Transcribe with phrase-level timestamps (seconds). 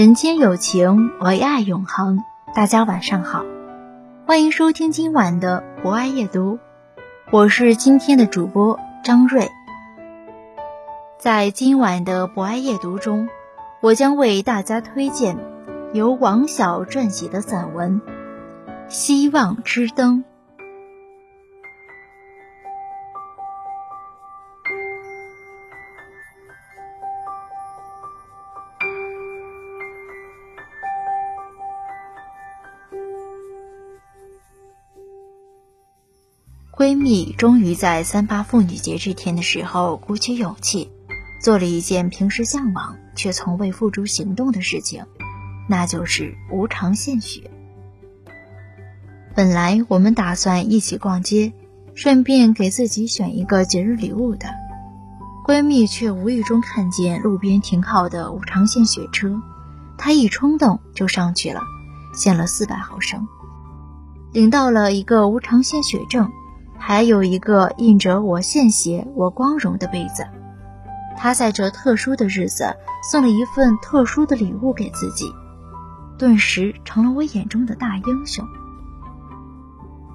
[0.00, 2.24] 人间有情，唯爱永恒。
[2.54, 3.44] 大家晚上好，
[4.26, 6.58] 欢迎收听今晚的博爱夜读，
[7.30, 9.50] 我是今天的主播张瑞。
[11.18, 13.28] 在今晚的博爱夜读中，
[13.82, 15.36] 我将为大家推荐
[15.92, 18.00] 由王晓撰写的散文
[18.88, 20.24] 《希望之灯》。
[36.80, 40.90] 闺蜜终于在三八妇女节这天的时候鼓起勇气，
[41.38, 45.04] 做了一件平时向往却从未付诸行动的事情，
[45.68, 47.50] 那就是无偿献血。
[49.34, 51.52] 本来我们打算一起逛街，
[51.94, 54.48] 顺便给自己选一个节日礼物的，
[55.46, 59.38] 闺蜜却无意中看见路边停靠的无偿献血车，
[59.98, 61.60] 她一冲动就上去了，
[62.14, 63.28] 献了四百毫升，
[64.32, 66.32] 领到了一个无偿献血证。
[66.82, 70.26] 还有一个印着“我献血，我光荣”的杯子。
[71.16, 72.74] 他在这特殊的日子
[73.10, 75.30] 送了一份特殊的礼物给自己，
[76.18, 78.44] 顿时成了我眼中的大英雄。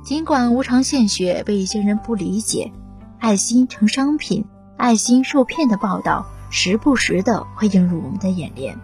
[0.03, 2.73] 尽管无偿献血被一些人不理解，
[3.19, 8.75] 爱心成商品、爱心受骗的报道时不时的会映入我们的眼帘，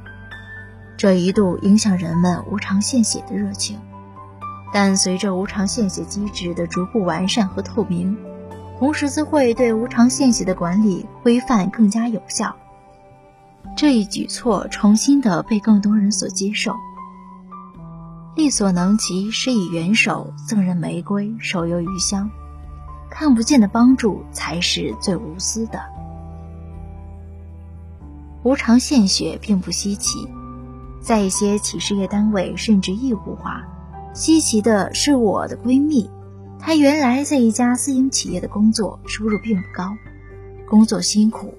[0.97, 3.79] 这一度影响人们无偿献血的热情。
[4.73, 8.17] 但随着无偿献血机制的逐步完善和透明，
[8.77, 12.55] 红十字会对无偿献血的管理规范更加有效。
[13.75, 16.75] 这一举措重新的被更多人所接受。
[18.35, 22.29] 力所能及，施以援手，赠人玫瑰，手有余香。
[23.09, 25.81] 看不见的帮助才是最无私的。
[28.43, 30.27] 无偿献血并不稀奇，
[31.01, 33.61] 在一些企事业单位甚至义务化。
[34.13, 36.09] 稀奇的是，我的闺蜜，
[36.59, 39.95] 她原来在一家私营企业的工作，收入并不高，
[40.67, 41.53] 工作辛苦。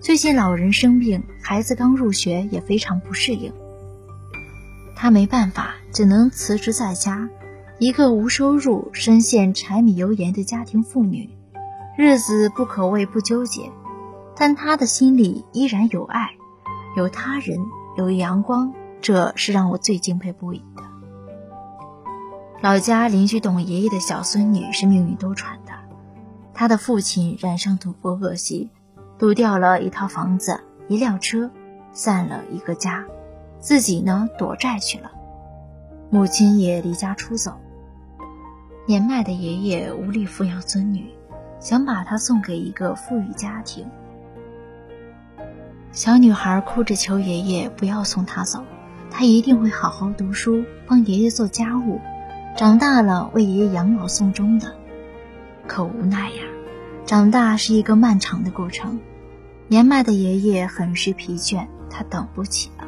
[0.00, 3.52] 最近老人生病，孩子刚入学，也非常不适应。
[4.96, 7.28] 她没办法，只能辞职在家，
[7.78, 11.28] 一个无收入、深陷柴米油盐的家庭妇女，
[11.98, 13.70] 日子不可谓不纠结，
[14.34, 16.30] 但她的心里依然有爱，
[16.96, 17.58] 有他人，
[17.98, 18.72] 有阳光，
[19.02, 20.89] 这是让我最敬佩不已的。
[22.62, 25.72] 老家邻居董爷爷的小孙女是命运多舛的，
[26.52, 28.68] 她的父亲染上赌博恶习，
[29.18, 31.50] 赌掉了一套房子、一辆车，
[31.92, 33.06] 散了一个家，
[33.60, 35.10] 自己呢躲债去了，
[36.10, 37.54] 母亲也离家出走。
[38.84, 41.14] 年迈的爷爷无力抚养孙女，
[41.60, 43.88] 想把她送给一个富裕家庭。
[45.92, 48.62] 小女孩哭着求爷爷不要送她走，
[49.10, 51.98] 她一定会好好读书，帮爷爷做家务。
[52.56, 54.74] 长大了为爷爷养老送终的，
[55.66, 56.42] 可无奈呀，
[57.06, 59.00] 长大是一个漫长的过程。
[59.66, 62.84] 年迈的爷爷很是疲倦，他等不起了，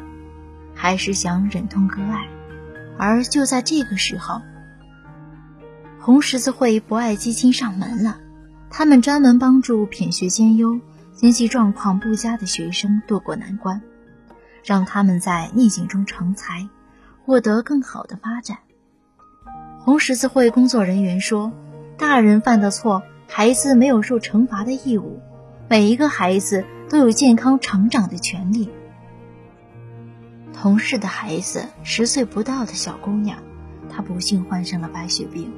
[0.75, 2.27] 还是想忍痛割爱。
[2.99, 4.41] 而就在这个时候，
[5.99, 8.17] 红十字会博爱基金上门了，
[8.69, 10.79] 他们专门帮助品学兼优、
[11.13, 13.81] 经济状况不佳的学生渡过难关，
[14.63, 16.69] 让他们在逆境中成才，
[17.25, 18.57] 获得更好的发展。
[19.85, 21.51] 红十字会工作人员说
[21.99, 25.19] ：“大人犯的错，孩子没有受惩罚的义务。
[25.67, 28.69] 每一个孩子都有健康成长的权利。”
[30.55, 33.37] 同事的孩子十岁不到的小姑娘，
[33.89, 35.51] 她不幸患上了白血病，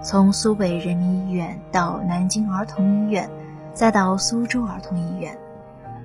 [0.00, 3.28] 从苏北人民医院到南京儿童医院，
[3.74, 5.36] 再到苏州儿童医院，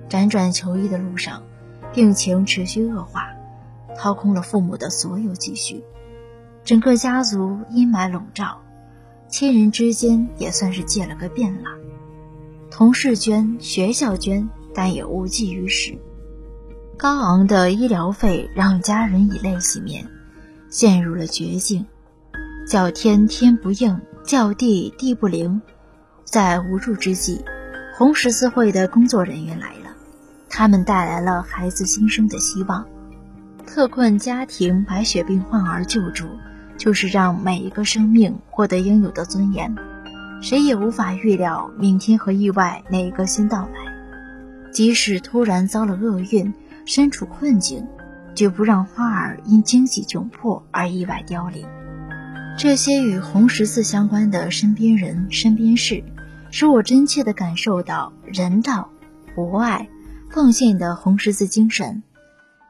[0.09, 1.43] 辗转求医的路上，
[1.93, 3.27] 病情持续恶化，
[3.95, 5.83] 掏空了父母的所有积蓄。
[6.63, 8.61] 整个家族阴霾笼罩，
[9.27, 11.69] 亲人之间也算是借了个遍了。
[12.69, 15.97] 同事捐，学校捐，但也无济于事。
[16.97, 20.07] 高昂的医疗费让家人以泪洗面，
[20.69, 21.85] 陷入了绝境。
[22.67, 25.61] 叫天天不应，叫地地不灵。
[26.23, 27.43] 在无助之际，
[27.97, 29.95] 红十字会的工作人员来了，
[30.47, 32.85] 他们带来了孩子新生的希望。
[33.65, 36.25] 特困家庭白血病患儿救助，
[36.81, 39.75] 就是让每一个生命获得应有的尊严。
[40.41, 44.71] 谁也无法预料明天和意外哪一个先到来。
[44.71, 46.51] 即使突然遭了厄运，
[46.87, 47.87] 身处困境，
[48.33, 51.67] 绝不让花儿因经济窘迫而意外凋零。
[52.57, 56.03] 这些与红十字相关的身边人、身边事。
[56.49, 58.89] 使我真切地感受到人道、
[59.35, 59.87] 博爱、
[60.31, 62.01] 奉献的红十字精神。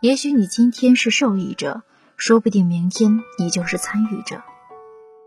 [0.02, 1.82] 也许你今天是受益者，
[2.22, 4.44] 说不定明天你就是参与者。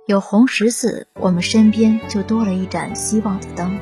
[0.07, 3.77] 有红十字，我们身边就多了一盏希望的灯。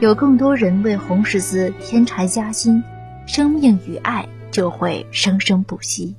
[0.00, 2.84] 有更多人为红十字添柴加薪，
[3.26, 6.14] 生命与爱就会生生不息。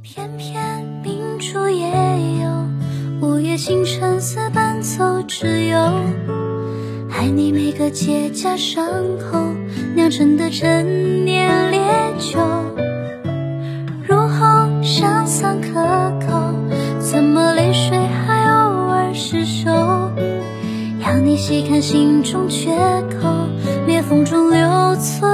[0.00, 1.90] 偏偏明珠也
[2.40, 5.78] 有，午夜星辰似伴奏之友。
[7.10, 8.86] 爱你每个结痂伤
[9.18, 9.54] 口
[9.94, 12.40] 酿成的陈年烈酒，
[21.82, 22.70] 心中缺
[23.10, 23.28] 口
[23.88, 25.28] 裂缝中留存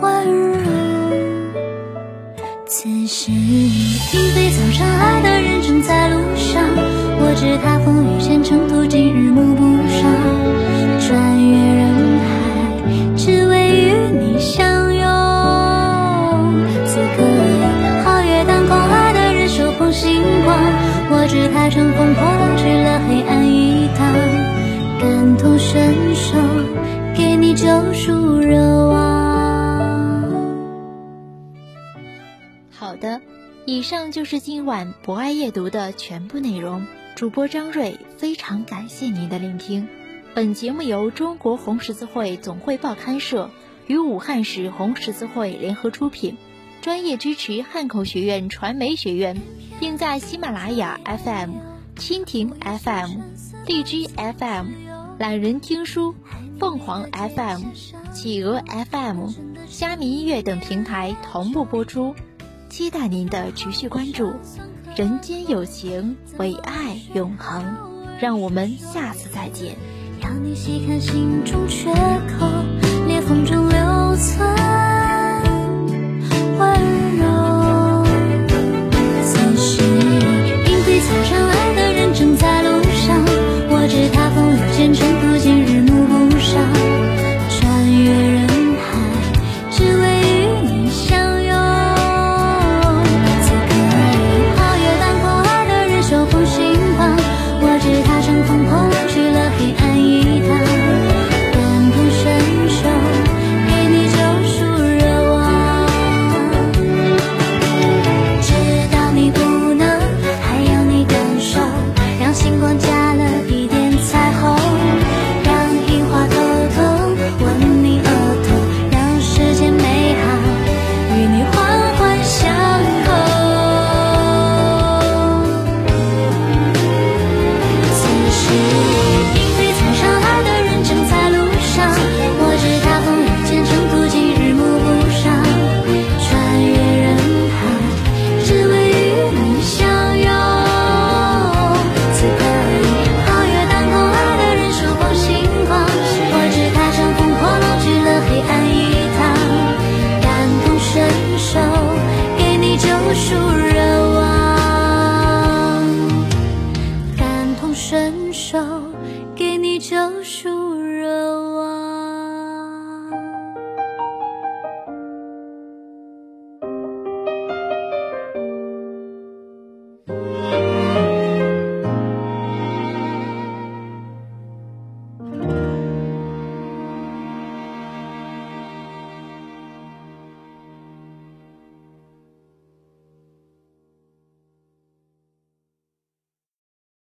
[0.00, 0.70] 温柔
[2.64, 6.64] 此时已莺飞草长爱的人正在路上
[7.20, 10.16] 我知他风雨兼程途经日暮不赏
[10.98, 20.56] 穿越人海只为与你相拥此刻已皓月当空爱的人手捧星光
[21.10, 24.27] 我知他乘风破浪去了黑暗一趟
[25.00, 26.36] 感同身受，
[27.16, 30.28] 给你救赎热望。
[32.72, 33.20] 好的，
[33.64, 36.84] 以上就是今晚博爱夜读的全部内容。
[37.14, 39.86] 主播张瑞非常感谢您的聆听。
[40.34, 43.50] 本节目由中国红十字会总会报刊社
[43.86, 46.36] 与武汉市红十字会联合出品。
[46.82, 49.36] 专业支持汉口学院传媒学院，
[49.78, 51.50] 并在喜马拉雅 FM、
[51.96, 53.10] 蜻蜓 FM、
[53.66, 54.66] 荔枝 FM、
[55.18, 56.14] 懒人听书、
[56.60, 57.62] 凤凰 FM、
[58.14, 58.62] 企鹅
[58.92, 59.30] FM、
[59.68, 62.14] 虾米音乐等平台同步播出，
[62.68, 64.32] 期待您的持续关注。
[64.94, 67.64] 人间有情，唯爱永恒。
[68.20, 69.74] 让我们下次再见。
[70.22, 72.46] 要你细看心中缺口，
[73.08, 74.77] 裂缝中留存。